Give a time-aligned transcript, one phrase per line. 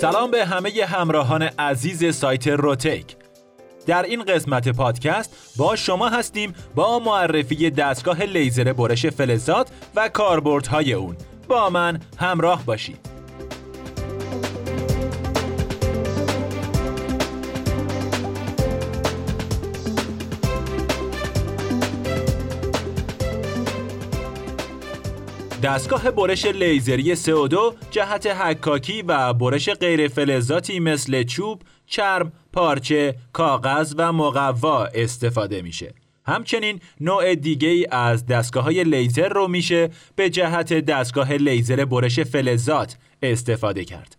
[0.00, 3.16] سلام به همه همراهان عزیز سایت روتیک
[3.86, 10.92] در این قسمت پادکست با شما هستیم با معرفی دستگاه لیزر برش فلزات و کاربردهای
[10.92, 11.16] اون.
[11.48, 13.09] با من همراه باشید.
[25.70, 27.56] دستگاه برش لیزری CO2
[27.90, 35.94] جهت حکاکی و برش غیر فلزاتی مثل چوب، چرم، پارچه، کاغذ و مقوا استفاده میشه.
[36.26, 42.20] همچنین نوع دیگه ای از دستگاه های لیزر رو میشه به جهت دستگاه لیزر برش
[42.20, 44.16] فلزات استفاده کرد.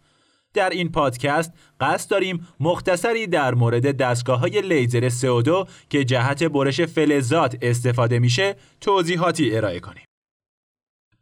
[0.53, 6.81] در این پادکست قصد داریم مختصری در مورد دستگاه های لیزر CO2 که جهت برش
[6.81, 10.03] فلزات استفاده میشه توضیحاتی ارائه کنیم.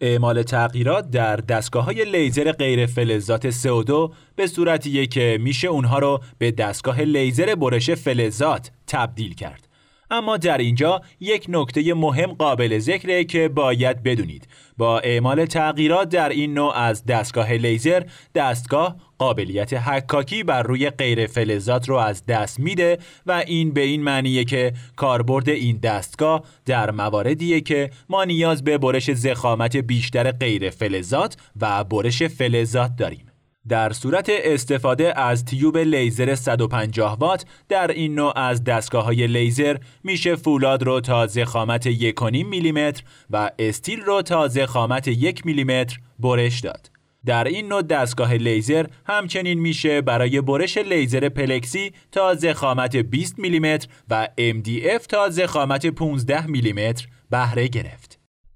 [0.01, 6.19] اعمال تغییرات در دستگاه های لیزر غیر فلزات CO2 به صورتیه که میشه اونها رو
[6.37, 9.68] به دستگاه لیزر برش فلزات تبدیل کرد.
[10.11, 14.47] اما در اینجا یک نکته مهم قابل ذکره که باید بدونید.
[14.77, 18.03] با اعمال تغییرات در این نوع از دستگاه لیزر
[18.35, 24.03] دستگاه قابلیت حکاکی بر روی غیر فلزات رو از دست میده و این به این
[24.03, 30.69] معنیه که کاربرد این دستگاه در مواردیه که ما نیاز به برش ضخامت بیشتر غیر
[30.69, 33.28] فلزات و برش فلزات داریم.
[33.67, 39.77] در صورت استفاده از tube لیزر 150 وات در این نوع از دستگاه های لیزر
[40.03, 46.59] میشه فولاد رو تا ضخامت 1.5 میلیمتر و استیل رو تا ضخامت 1 میلیمتر برش
[46.59, 46.89] داد.
[47.25, 53.87] در این نوع دستگاه لیزر همچنین میشه برای برش لیزر پلکسی تا ضخامت 20 میلیمتر
[54.09, 58.08] و MDF تا ضخامت 15 میلیمتر بهره گرفت.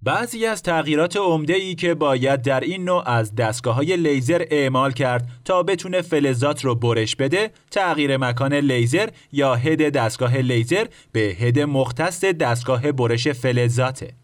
[0.05, 4.91] بعضی از تغییرات عمده ای که باید در این نوع از دستگاه های لیزر اعمال
[4.91, 11.19] کرد تا بتونه فلزات رو برش بده تغییر مکان لیزر یا هد دستگاه لیزر به
[11.19, 14.22] هد مختص دستگاه برش فلزاته.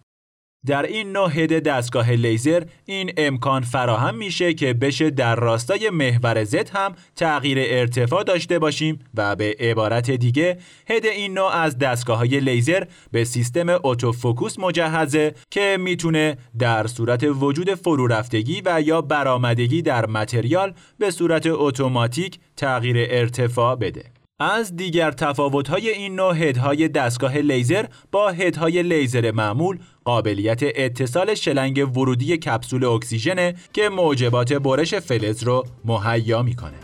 [0.65, 6.43] در این نوع هد دستگاه لیزر این امکان فراهم میشه که بشه در راستای محور
[6.43, 10.57] زد هم تغییر ارتفاع داشته باشیم و به عبارت دیگه
[10.89, 17.23] head این نوع از دستگاه های لیزر به سیستم autofocus مجهزه که می‌تونه در صورت
[17.23, 24.18] وجود فرو رفتگی و یا برآمدگی در material به صورت اتوماتیک تغییر ارتفاع بده.
[24.41, 30.59] از دیگر تفاوت‌های این نوع head های دستگاه لیزر با head های لیزر معمول قابلیت
[30.63, 36.77] اتصال شلنگ ورودی کپسول اکسیژن که موجبات برش فلز رو مهیا می‌کنه.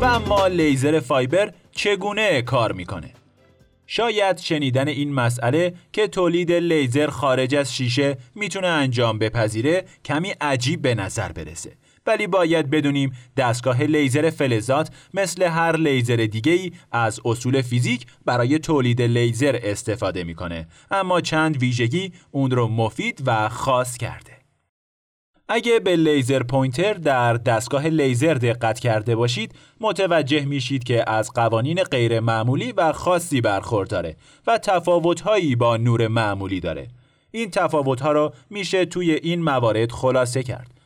[0.00, 3.10] و اما لیزر fiber چگونه کار می‌کنه؟
[3.86, 10.82] شاید شنیدن این مسئله که تولید لیزر خارج از شیشه می‌تونه انجام بپذیره کمی عجیب
[10.82, 11.72] به نظر برسه
[12.08, 18.58] ولی باید بدونیم دستگاه لیزر فلزات مثل هر لیزر دیگه ای از اصول فیزیک برای
[18.58, 20.66] تولید لیزر استفاده می‌کنه.
[20.90, 24.32] اما چند ویژگی اون رو مفید و خاص کرده.
[25.48, 31.82] اگه به laser pointer در دستگاه لیزر دقت کرده باشید متوجه میشید که از قوانین
[31.82, 36.88] غیر معمولی و خاصی برخورداره و تفاوتهایی با نور معمولی داره.
[37.30, 40.77] این تفاوتها رو میشه توی این موارد خلاصه کرد.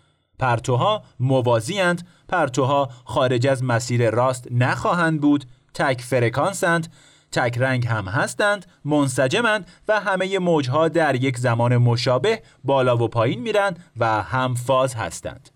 [0.42, 5.44] پرتوها موازیند پرتوها خارج از مسیر راست نخواهند بود.
[5.75, 6.92] تک فرکانسند.
[7.32, 8.66] تک رنگ هم هستند.
[8.84, 14.94] منسجمند و همه موجها در یک زمان مشابه بالا و پایین میرند و هم فاز
[14.94, 15.50] هستند.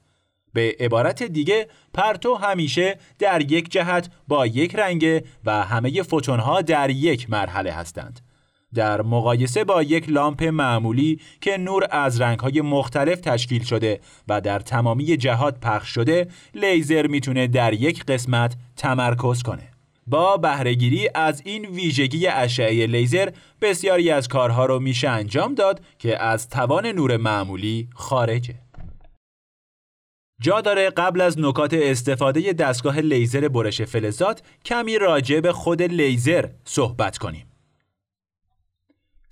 [0.53, 6.91] به عبارت دیگه پرتو همیشه در یک جهت با یک رنگ و همه فوتونها در
[6.91, 8.21] یک مرحله هستند.
[8.77, 14.59] در مقایسه با یک لامپ معمولی که نور از رنگهای مختلف تشکیل شده و در
[14.59, 19.71] تمامی جهات پخش شده لیزر می‌تونه در یک قسمت تمرکز کنه.
[20.07, 23.29] با بهرهگیری از این ویژگی اشعه لیزر
[23.61, 28.55] بسیاری از کارها رو میشه انجام داد که از توان نور معمولی خارجه.
[30.41, 36.49] جا داره قبل از نکات استفاده دستگاه لیزر برش فلزات کمی راجع به خود لیزر
[36.65, 37.56] صحبت کنیم.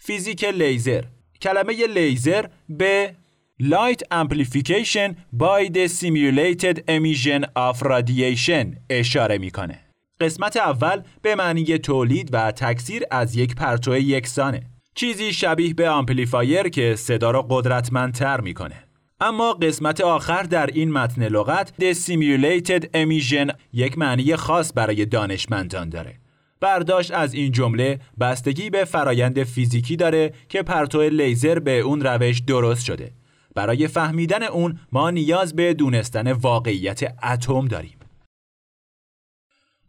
[0.06, 1.04] فیزیک لیزر
[1.40, 3.14] کلمه لیزر به
[3.62, 9.80] Light Amplification by the Stimulated Emission of Radiation اشاره می‌کنه.
[10.20, 14.62] قسمت اول به معنی تولید و تکثیر از یک پرتو یکسانه.
[14.94, 18.84] چیزی شبیه به amplifier که صدا را قدرتمندتر می‌کنه.
[19.20, 25.88] اما قسمت آخر در این متن لغت The Simulated Emission یک معنی خاص برای دانشمندان
[25.88, 26.23] داره.
[26.64, 32.40] برداشت از این جمله بستگی به فرایند فیزیکی داره که پرتو لیزر به اون روش
[32.40, 33.12] درست شده.
[33.54, 37.98] برای فهمیدن اون ما نیاز به دونستن واقعیت اتم داریم.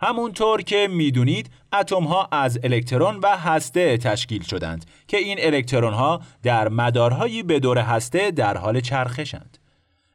[0.02, 6.22] همونطور که می‌دونید اتم ها از الکترون و هسته تشکیل شدند که این الکترون ها
[6.44, 9.58] در مدارهایی به دور هسته در حال چرخشند.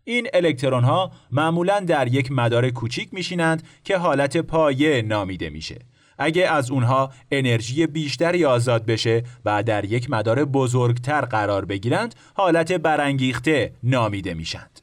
[0.05, 5.79] این الکترون ها معمولا در یک مدار کوچیک میشینند که حالت پایه نامیده میشه.
[6.21, 12.73] اگه از اونها انرژی بیشتری آزاد بشه و در یک مدار بزرگتر قرار بگیرند حالت
[12.73, 14.81] برانگیخته نامیده میشند.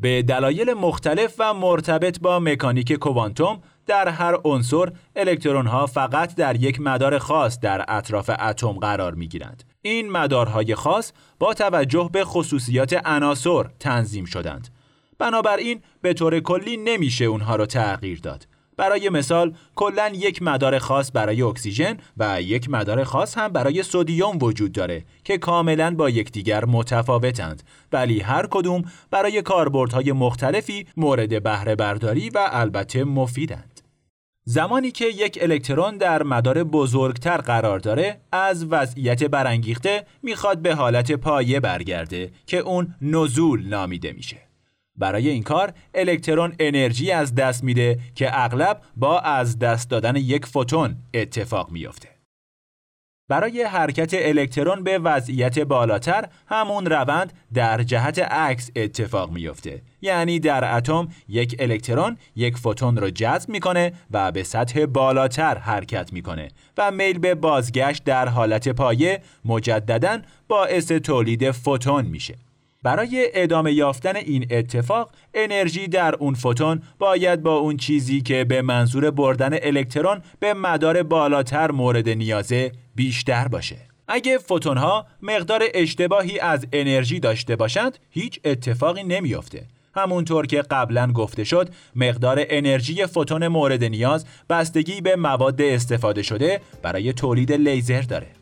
[0.00, 6.56] به دلایل مختلف و مرتبط با مکانیک کوانتوم در هر عنصر الکترون ها فقط در
[6.56, 9.64] یک مدار خاص در اطراف اتم قرار می گیرند.
[9.82, 14.68] این مدارهای خاص با توجه به خصوصیات عناصر تنظیم شدند.
[15.18, 18.46] بنابراین به طور کلی نمیشه اونها رو تغییر داد.
[18.82, 24.38] برای مثال کلا یک مدار خاص برای اکسیژن و یک مدار خاص هم برای سودیوم
[24.40, 27.62] وجود داره که کاملا با یکدیگر متفاوتند.
[27.92, 33.80] ولی هر کدوم برای کاربردهای مختلفی مورد بهره برداری و البته مفیدند.
[34.44, 41.12] زمانی که یک الکترون در مدار بزرگتر قرار داره از وضعیت برانگیخته می‌خواد به حالت
[41.12, 44.51] پایه برگرده که اون نزول نامیده میشه.
[44.96, 50.46] برای این کار الکترون انرژی از دست میده که اغلب با از دست دادن یک
[50.46, 52.08] فوتون اتفاق میافته.
[53.32, 60.76] برای حرکت الکترون به وضعیت بالاتر همون روند در جهت عکس اتفاق میافته یعنی در
[60.76, 66.48] اتم یک الکترون یک فوتون رو جذب می‌کنه و به سطح بالاتر حرکت می‌کنه
[66.78, 70.18] و میل به بازگشت در حالت پایه مجددا
[70.48, 72.34] باعث تولید فوتون میشه
[72.82, 78.62] برای ادامه یافتن این اتفاق انرژی در اون فوتون باید با اون چیزی که به
[78.62, 83.76] منظور بردن الکترون به مدار بالاتر مورد نیازه بیشتر باشه.
[84.08, 89.66] اگه فوتون ها مقدار اشتباهی از انرژی داشته باشند هیچ اتفاقی نمیافته.
[89.94, 96.60] همونطور که قبلا گفته شد مقدار انرژی فوتون مورد نیاز بستگی به مواد استفاده شده
[96.82, 98.41] برای تولید لیزر داره.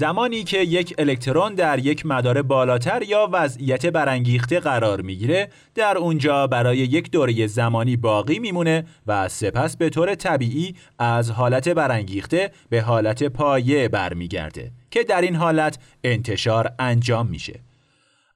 [0.00, 6.46] زمانی که یک الکترون در یک مدار بالاتر یا وضعیت برانگیخته قرار می‌گیره در اونجا
[6.46, 12.80] برای یک دوره زمانی باقی میمونه و سپس به طور طبیعی از حالت برانگیخته به
[12.80, 17.60] حالت پایه برمیگرده که در این حالت انتشار انجام میشه.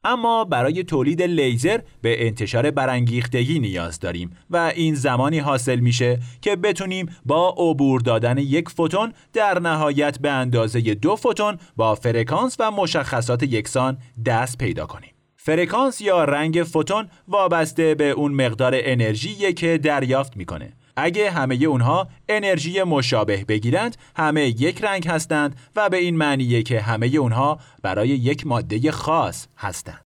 [0.05, 6.57] اما برای تولید لیزر به انتشار برانگیختگی نیاز داریم و این زمانی حاصل میشه که
[6.57, 12.71] بتونیم با عبور دادن یک فوتون در نهایت به اندازه دو فوتون با فرکانس و
[12.71, 15.11] مشخصات یکسان دست پیدا کنیم.
[15.37, 20.73] فرکانس یا رنگ فوتون وابسته به اون مقدار انرژی که دریافت می‌کنه.
[20.97, 26.81] اگه همه اونها انرژی مشابه بگیرند همه یک رنگ هستند و به این معنیه که
[26.81, 30.05] همه اونها برای یک ماده خاص هستند.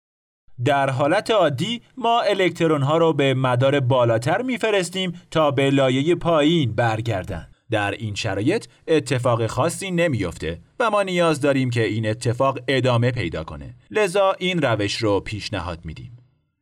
[0.64, 6.72] در حالت عادی ما الکترون ها رو به مدار بالاتر میفرستیم تا به لایه پایین
[6.72, 7.52] برگردند.
[7.70, 13.44] در این شرایط اتفاق خاصی نمیافته و ما نیاز داریم که این اتفاق ادامه پیدا
[13.44, 13.74] کنه.
[13.90, 16.16] لذا این روش رو پیشنهاد میدیم.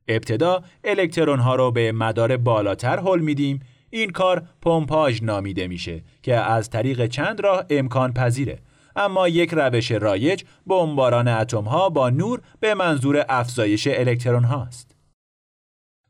[0.08, 3.60] ابتدا الکترون ها رو به مدار بالاتر حل میدیم
[3.94, 8.58] این کار پمپاژ نامیده میشه که از طریق چند راه امکان پذیره
[8.96, 14.96] اما یک روش رایج بمباران اتم ها با نور به منظور افزایش الکترون هاست.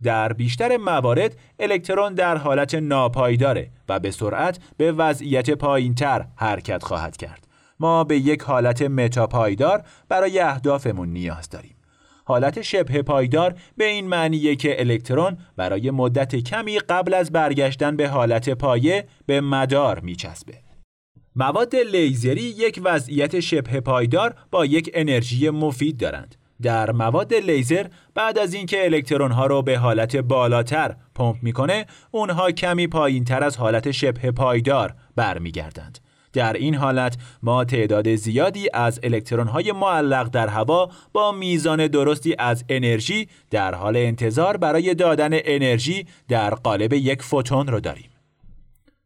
[0.02, 7.16] در بیشتر موارد الکترون در حالت ناپایداره و به سرعت به وضعیت پایینتر حرکت خواهد
[7.16, 7.46] کرد.
[7.80, 11.76] ما به یک حالت متاپایدار برای اهدافمون نیاز داریم.
[12.24, 18.08] حالت شبه پایدار به این معنیه که الکترون برای مدت کمی قبل از برگشتن به
[18.08, 20.54] حالت پایه به مدار میچسبه.
[21.36, 26.34] مواد لیزری یک وضعیت شبه پایدار با یک انرژی مفید دارند.
[26.62, 32.50] در مواد لیزر بعد از اینکه الکترون ها رو به حالت بالاتر پمپ می‌کنه اونها
[32.50, 35.98] کمی پایین تر از حالت شبه پایدار برمیگردند
[36.34, 42.34] در این حالت ما تعداد زیادی از الکترون های معلق در هوا با میزان درستی
[42.38, 48.10] از انرژی در حال انتظار برای دادن انرژی در قالب یک فوتون رو داریم.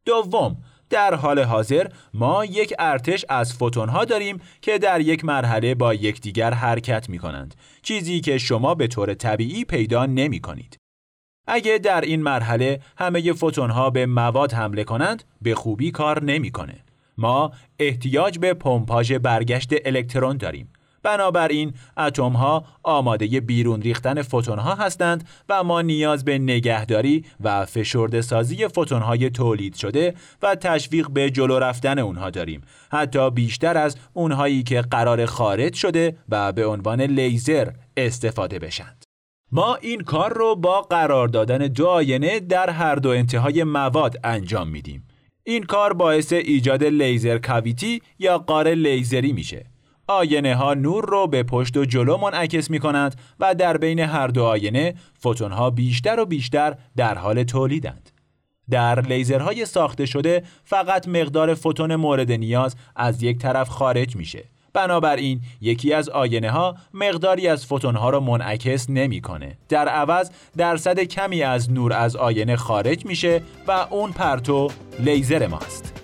[0.04, 0.56] دوم،
[0.90, 5.94] در حال حاضر ما یک ارتش از فوتون ها داریم که در یک مرحله با
[5.94, 10.76] یکدیگر حرکت می کنند چیزی که شما به طور طبیعی پیدا نمی کنید.
[11.46, 16.87] اگه در این مرحله همه فوتون ها به مواد حمله کنند به خوبی کار نمی‌کنه.
[17.18, 20.72] ما احتیاج به پمپاژ برگشت الکترون داریم.
[21.02, 27.64] بنابراین اتم ها آماده بیرون ریختن فوتون ها هستند و ما نیاز به نگهداری و
[27.64, 32.60] فشرده سازی فوتون های تولید شده و تشویق به جلو رفتن اونها داریم.
[32.90, 39.04] حتی بیشتر از اونهایی که قرار خارج شده و به عنوان لیزر استفاده بشند.
[39.52, 44.68] ما این کار رو با قرار دادن دو آینه در هر دو انتهای مواد انجام
[44.68, 45.08] میدیم.
[45.48, 49.66] این کار باعث ایجاد لیزر کاویتی یا قار لیزری میشه
[50.06, 54.28] آینه ها نور رو به پشت و جلو منعکس می کنند و در بین هر
[54.28, 58.10] دو آینه فوتون ها بیشتر و بیشتر در حال تولیدند.
[58.70, 64.44] در لیزرهای ساخته شده فقط مقدار فوتون مورد نیاز از یک طرف خارج میشه.
[64.78, 69.56] بنابراین یکی از آینه ها مقداری از فوتون ها را منعکس نمی‌کنه.
[69.68, 74.68] در عوض درصد کمی از نور از آینه خارج میشه و اون پرتو
[74.98, 75.97] لیزر ماست.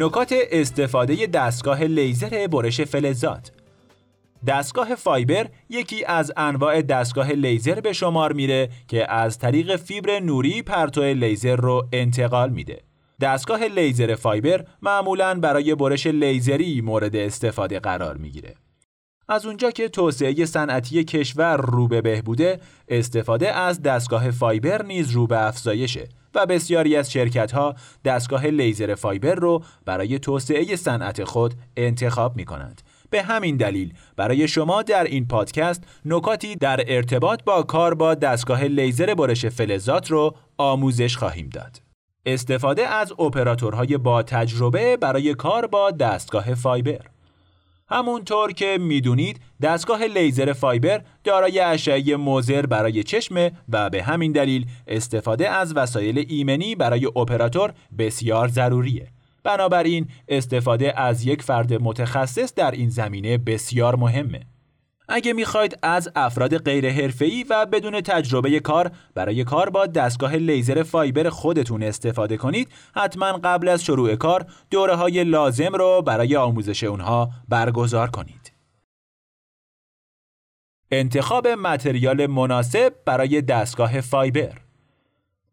[0.00, 3.52] نکات استفاده دستگاه لیزر برش فلزات
[4.46, 10.62] دستگاه fiber یکی از انواع دستگاه لیزر به شمار میره که از طریق فیبر نوری
[10.62, 12.82] پرتو لیزر رو انتقال میده.
[13.20, 18.54] دستگاه لیزر fiber معمولا برای برش لیزری مورد استفاده قرار می‌گیره.
[19.28, 25.26] از اونجا که توسعه صنعتی کشور رو به بهبوده، استفاده از دستگاه fiber نیز رو
[25.26, 31.54] به افزایشه و بسیاری از شرکت ها دستگاه لیزر fiber رو برای توسعه صنعت خود
[31.76, 32.82] انتخاب می کنند.
[33.10, 38.64] به همین دلیل برای شما در این پادکست نکاتی در ارتباط با کار با دستگاه
[38.64, 41.82] لیزر برش فلزات رو آموزش خواهیم داد.
[42.26, 47.06] استفاده از اپراتورهای با تجربه برای کار با دستگاه fiber
[47.90, 54.66] همونطور که می‌دونید دستگاه لیزر fiber دارای اشعه مضر برای چشمه و به همین دلیل
[54.86, 59.08] استفاده از وسایل ایمنی برای اپراتور بسیار ضروریه.
[59.44, 64.40] بنابراین استفاده از یک فرد متخصص در این زمینه بسیار مهمه.
[65.12, 70.82] اگه می‌خواید از افراد غیر حرفه‌ای و بدون تجربه کار برای کار با دستگاه لیزر
[70.82, 76.84] فایبر خودتون استفاده کنید حتما قبل از شروع کار دوره های لازم رو برای آموزش
[76.84, 78.52] اونها برگزار کنید.
[80.90, 84.58] انتخاب متریال مناسب برای دستگاه فایبر.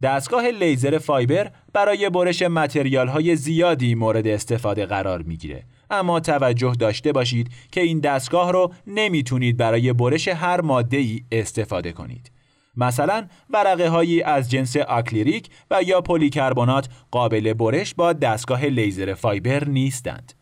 [0.01, 5.63] دستگاه لیزر fiber برای برش material های زیادی مورد استفاده قرار می‌گیره.
[5.89, 11.91] اما توجه داشته باشید که این دستگاه رو نمی‌تونید برای برش هر ماده ای استفاده
[11.91, 12.31] کنید.
[12.77, 19.67] مثلا ورقه هایی از جنس آکریلیک و یا پلیکربنات قابل برش با دستگاه لیزر fiber
[19.67, 20.33] نیستند.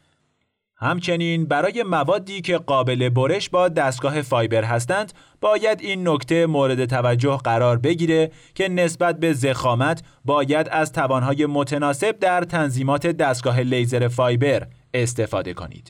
[0.77, 7.37] همچنین برای موادی که قابل برش با دستگاه fiber هستند باید این نکته مورد توجه
[7.43, 14.67] قرار بگیره که نسبت به زخامت باید از توانهای متناسب در تنظیمات دستگاه لیزر فایبر
[15.03, 15.87] استفاده کنید.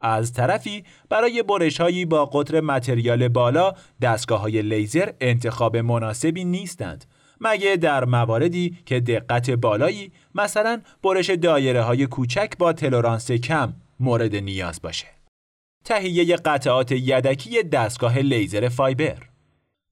[0.00, 3.72] از طرفی برای برش هایی با قطر متریال بالا
[4.02, 7.04] دستگاه های لیزر انتخاب مناسبی نیستند
[7.40, 14.36] مگه در مواردی که دقت بالایی مثلا برش دایره های کوچک با تلورانس کم مورد
[14.36, 15.06] نیاز باشه.
[15.84, 19.33] تهیه قطعات یدکی دستگاه لیزر fiber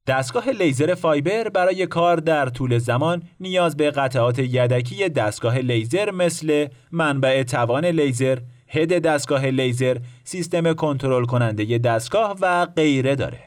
[0.06, 6.68] دستگاه لیزر fiber برای کار در طول زمان نیاز به قطعات یدکی دستگاه لیزر مثل
[6.92, 8.38] منبع توان لیزر،
[8.68, 13.40] head دستگاه لیزر، سیستم کنترل کننده دستگاه و غیره داره.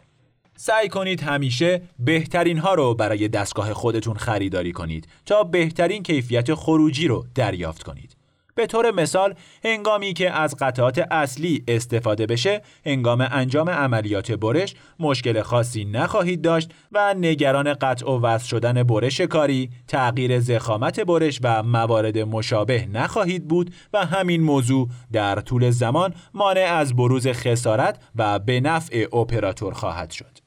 [0.56, 7.08] سعی کنید همیشه بهترین ها رو برای دستگاه خودتون خریداری کنید تا بهترین کیفیت خروجی
[7.08, 8.15] رو دریافت کنید.
[8.56, 9.34] به طور مثال
[9.64, 16.72] هنگامی که از قطعات اصلی استفاده بشه هنگام انجام عملیات برش مشکل خاصی نخواهید داشت
[16.92, 23.48] و نگران قطع و وصل شدن برش کاری تغییر زخامت برش و موارد مشابه نخواهید
[23.48, 29.74] بود و همین موضوع در طول زمان مانع از بروز خسارت و به نفع اپراتور
[29.74, 30.45] خواهد شد.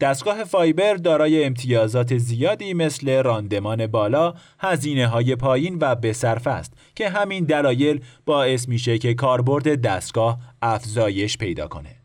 [0.00, 7.08] دستگاه فایبر دارای امتیازات زیادی مثل راندمان بالا، هزینه های پایین و بسرف است که
[7.08, 11.96] همین دلایل باعث میشه که کاربرد دستگاه افزایش پیدا کنه.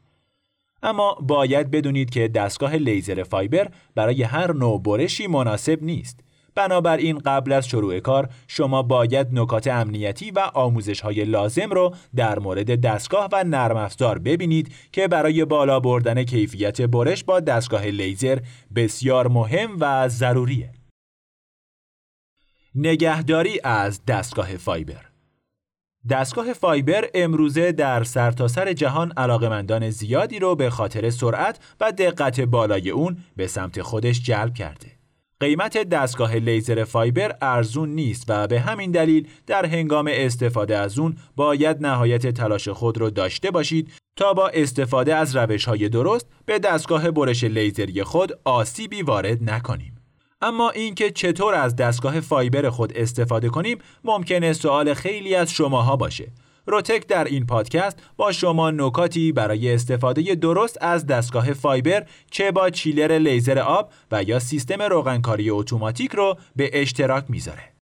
[0.83, 6.19] اما باید بدونید که دستگاه لیزر فایبر برای هر نوع برشی مناسب نیست.
[6.55, 12.39] بنابراین قبل از شروع کار شما باید نکات امنیتی و آموزش های لازم رو در
[12.39, 18.39] مورد دستگاه و نرم افزار ببینید که برای بالا بردن کیفیت برش با دستگاه لیزر
[18.75, 20.71] بسیار مهم و ضروریه.
[22.75, 25.05] نگهداری از دستگاه فایبر
[26.09, 32.41] دستگاه فایبر امروزه در سرتاسر سر جهان علاقمندان زیادی رو به خاطر سرعت و دقت
[32.41, 34.94] بالای اون به سمت خودش جلب کرده.
[35.39, 41.17] قیمت دستگاه لیزر فایبر ارزون نیست و به همین دلیل در هنگام استفاده از اون
[41.35, 46.59] باید نهایت تلاش خود رو داشته باشید تا با استفاده از روش های درست به
[46.59, 49.95] دستگاه برش لیزری خود آسیبی وارد نکنیم.
[50.41, 56.31] اما اینکه چطور از دستگاه fiber خود استفاده کنیم ممکنه سوال خیلی از شماها باشه.
[56.65, 62.69] روتک در این پادکست با شما نکاتی برای استفاده درست از دستگاه fiber چه با
[62.69, 67.75] چیلر لیزر آب و یا سیستم روغنکاری اتوماتیک رو به اشتراک می‌ذاره.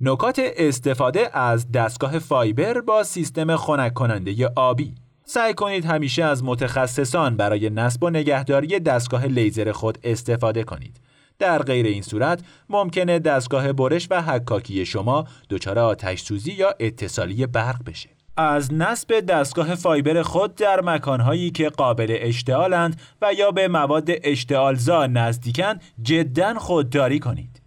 [0.00, 7.36] نکات استفاده از دستگاه fiber با سیستم خنک کننده آبی سعی کنید همیشه از متخصصان
[7.36, 11.00] برای نصب و نگهداری دستگاه لیزر خود استفاده کنید.
[11.40, 17.46] در غیر این صورت ممکنه دستگاه برش و حکاکی شما دچار آتش سوزی یا اتصالی
[17.46, 18.10] برق بشه.
[18.36, 25.06] از نصب دستگاه فایبر خود در مکانهایی که قابل اشتعالند و یا به مواد اشتعالزا
[25.06, 27.62] نزدیکن جدا خودداری کنید.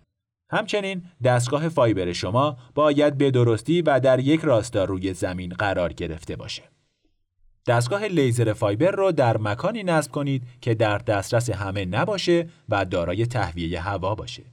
[0.52, 6.36] همچنین دستگاه فایبر شما باید به درستی و در یک راستا روی زمین قرار گرفته
[6.36, 6.64] باشه.
[7.68, 13.26] دستگاه لیزر فایبر رو در مکانی نصب کنید که در دسترس همه نباشه و دارای
[13.26, 14.44] تهویه هوا باشه.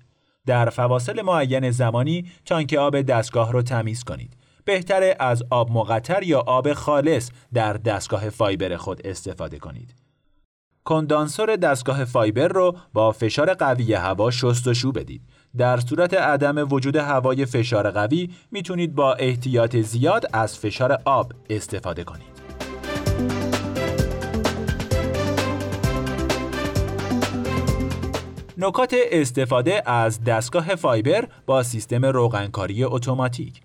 [0.46, 4.36] در فواصل معین زمانی تانک آب دستگاه رو تمیز کنید.
[4.64, 9.94] بهتره از آب مقطر یا آب خالص در دستگاه فایبر خود استفاده کنید.
[10.84, 15.22] کندانسور دستگاه فایبر رو با فشار قوی هوا شستشو بدید.
[15.56, 22.04] در صورت عدم وجود هوای فشار قوی می‌تونید با احتیاط زیاد از فشار آب استفاده
[22.04, 22.29] کنید.
[28.62, 33.60] نکات استفاده از دستگاه fiber با سیستم روغنکاری اتوماتیک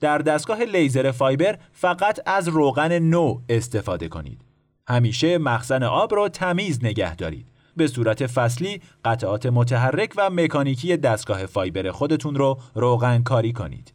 [0.00, 4.40] در دستگاه لیزر fiber فقط از روغن نو استفاده کنید.
[4.88, 7.48] همیشه مخزن آب را تمیز نگه دارید.
[7.76, 13.92] به صورت فصلی قطعات متحرک و مکانیکی دستگاه fiber خودتون رو روغن کاری کنید.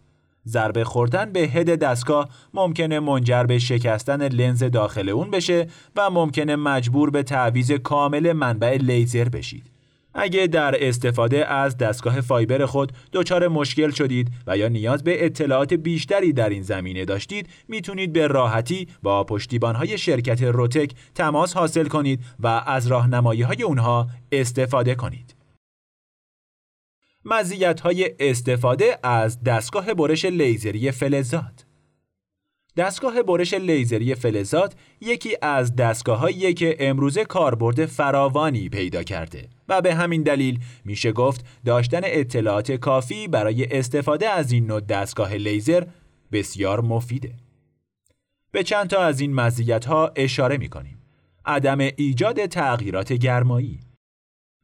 [0.48, 6.56] ضربه خوردن به head دستگاه ممکنه منجر به شکستن لنز داخل اون بشه و ممکنه
[6.56, 9.73] مجبور به تعویض کامل منبع لیزر بشید.
[10.13, 15.73] اگه در استفاده از دستگاه فایبر خود دچار مشکل شدید و یا نیاز به اطلاعات
[15.73, 22.19] بیشتری در این زمینه داشتید می‌تونید به راحتی با پشتیبانهای شرکت روتک تماس حاصل کنید
[22.39, 25.36] و از راهنمایی های اونها استفاده کنید.
[27.26, 31.65] مزیت های استفاده از دستگاه برش لیزری فلزات
[32.78, 39.96] دستگاه برش لیزری فلزات یکی از دستگاه‌هاییه که امروزه کاربرد فراوانی پیدا کرده و به
[39.96, 45.84] همین دلیل میشه گفت داشتن اطلاعات کافی برای استفاده از این نوع دستگاه لیزر
[46.32, 47.34] بسیار مفیده.
[48.52, 51.00] به چند تا از این مزیت ها اشاره می کنیم.
[51.46, 53.80] عدم ایجاد تغییرات گرمایی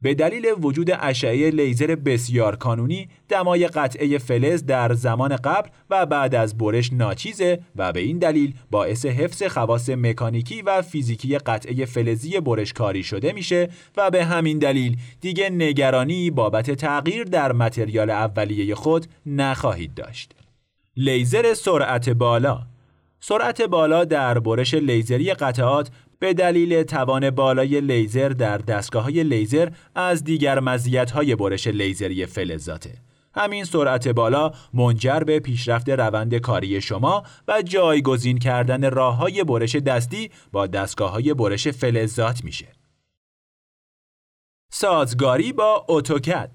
[0.02, 6.34] به دلیل وجود اشعه لیزر بسیار کانونی دمای قطعه فلز در زمان قبل و بعد
[6.34, 12.40] از برش ناچیزه و به این دلیل باعث حفظ خواص مکانیکی و فیزیکی قطعه فلزی
[12.40, 18.74] برش کاری شده میشه و به همین دلیل دیگه نگرانی بابت تغییر در متریال اولیه
[18.74, 20.34] خود نخواهید داشت.
[20.96, 22.62] لیزر سرعت بالا
[23.20, 29.68] سرعت بالا در برش لیزری قطعات به دلیل توان بالای لیزر در دستگاه های لیزر
[29.94, 32.94] از دیگر مزیت های برش لیزری فلزاته.
[33.34, 39.76] همین سرعت بالا منجر به پیشرفت روند کاری شما و جایگزین کردن راه های برش
[39.76, 42.68] دستی با دستگاه های برش فلزات میشه.
[44.72, 46.50] سازگاری با AutoCAD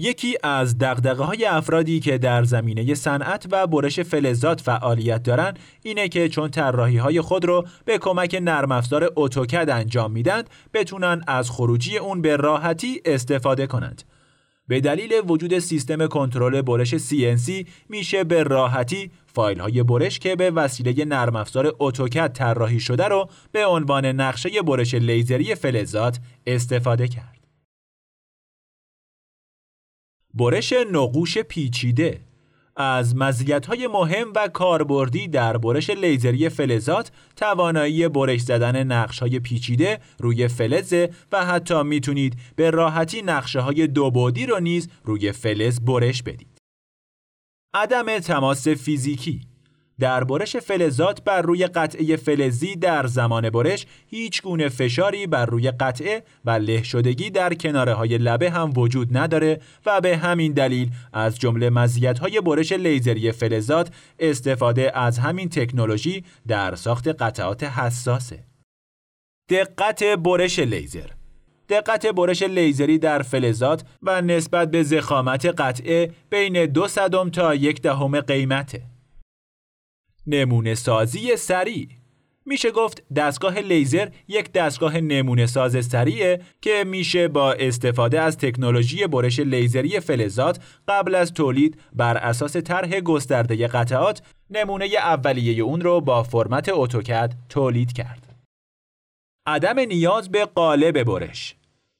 [0.00, 6.08] یکی از دغدغه های افرادی که در زمینه صنعت و برش فلزات فعالیت دارن اینه
[6.08, 11.50] که چون طراحی های خود رو به کمک نرم افزار AutoCAD انجام میدند بتونن از
[11.50, 14.02] خروجی اون به راحتی استفاده کنند.
[14.68, 20.50] به دلیل وجود سیستم کنترل برش CNC میشه به راحتی فایل های برش که به
[20.50, 27.37] وسیله نرم افزار AutoCAD طراحی شده رو به عنوان نقشه برش لیزری فلزات استفاده کرد.
[30.38, 32.20] برش نقوش پیچیده
[32.76, 40.48] از مزیت‌های مهم و کاربردی در برش لیزری فلزات توانایی برش زدن نقش‌های پیچیده روی
[40.48, 40.94] فلز
[41.32, 46.58] و حتی می‌تونید به راحتی نقشه دو بعدی رو نیز روی فلز برش بدید.
[47.74, 49.40] عدم تماس فیزیکی
[50.00, 55.70] در برش فلزات بر روی قطعه فلزی در زمان برش هیچ گونه فشاری بر روی
[55.70, 60.90] قطعه و له شدگی در کناره های لبه هم وجود نداره و به همین دلیل
[61.12, 68.44] از جمله مزیت های برش لیزری فلزات استفاده از همین تکنولوژی در ساخت قطعات حساسه.
[69.48, 71.08] دقت برش لیزر
[71.68, 77.82] دقت برش لیزری در فلزات و نسبت به زخامت قطعه بین دو صدم تا یک
[77.82, 78.97] دهم قیمته.
[80.28, 81.88] نمونه سازی سریع
[82.48, 89.06] میشه گفت دستگاه لیزر یک دستگاه نمونه ساز سریعه که میشه با استفاده از تکنولوژی
[89.06, 96.00] برش لیزری فلزات قبل از تولید بر اساس طرح گسترده قطعات نمونه اولیه اون رو
[96.00, 98.28] با فرمت اتوکد تولید کرد.
[99.46, 101.54] عدم نیاز به قالب برش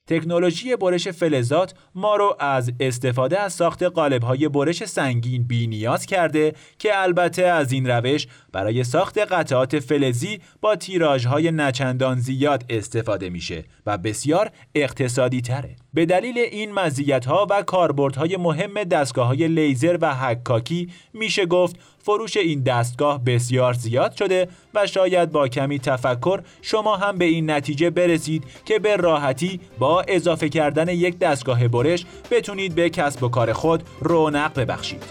[0.09, 6.53] تکنولوژی برش فلزات ما رو از استفاده از ساخت قالب‌های برش سنگین بی نیاز کرده
[6.79, 13.65] که البته از این روش برای ساخت قطعات فلزی با تیراژهای نچندان زیاد استفاده میشه
[13.87, 15.77] و بسیار اقتصادی تره.
[15.95, 22.63] به دلیل این مزیت‌ها و کاربردهای مهم دستگاه‌های لیزر و حکاکی میشه گفت فروش این
[22.63, 28.45] دستگاه بسیار زیاد شده و شاید با کمی تفکر شما هم به این نتیجه برسید
[28.65, 33.83] که به راحتی با اضافه کردن یک دستگاه برش بتونید به کسب و کار خود
[34.01, 35.05] رونق ببخشید.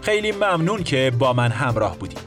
[0.00, 2.25] خیلی ممنون که با من همراه بودید.